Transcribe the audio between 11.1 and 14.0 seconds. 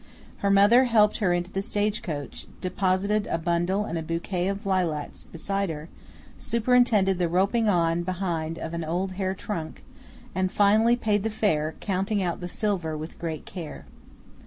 the fare, counting out the silver with great care.